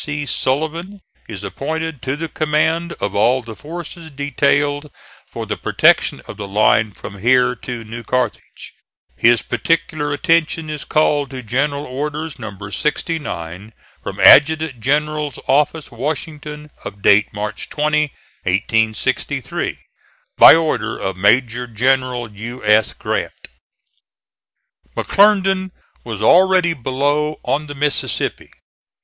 C. 0.03 0.25
Sullivan 0.25 1.01
is 1.29 1.43
appointed 1.43 2.01
to 2.01 2.15
the 2.15 2.27
command 2.27 2.91
of 2.93 3.13
all 3.13 3.43
the 3.43 3.55
forces 3.55 4.09
detailed 4.09 4.89
for 5.27 5.45
the 5.45 5.57
protection 5.57 6.23
of 6.27 6.37
the 6.37 6.47
line 6.47 6.91
from 6.91 7.19
here 7.19 7.53
to 7.57 7.83
New 7.83 8.01
Carthage. 8.03 8.73
His 9.15 9.43
particular 9.43 10.11
attention 10.11 10.71
is 10.71 10.85
called 10.85 11.29
to 11.29 11.43
General 11.43 11.85
Orders, 11.85 12.39
No. 12.39 12.57
69, 12.71 13.73
from 14.01 14.19
Adjutant 14.19 14.79
General's 14.79 15.37
Office, 15.47 15.91
Washington, 15.91 16.71
of 16.83 17.03
date 17.03 17.27
March 17.31 17.69
20, 17.69 18.05
1863. 18.41 19.77
By 20.35 20.55
order 20.55 20.97
of 20.97 21.15
MAJOR 21.15 21.67
GENERAL 21.67 22.31
U. 22.31 22.65
S. 22.65 22.95
GRANT. 22.95 23.49
McClernand 24.97 25.69
was 26.03 26.23
already 26.23 26.73
below 26.73 27.39
on 27.43 27.67
the 27.67 27.75
Mississippi. 27.75 28.49